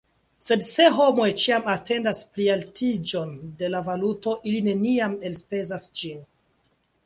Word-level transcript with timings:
Sed 0.43 0.63
se 0.67 0.85
homoj 0.95 1.27
ĉiam 1.41 1.67
atendas 1.73 2.23
plialtiĝon 2.37 3.37
de 3.61 3.71
la 3.77 3.85
valuto, 3.91 4.37
ili 4.53 4.65
neniam 4.71 5.17
elspezas 5.31 5.89
ĝin. 6.03 6.29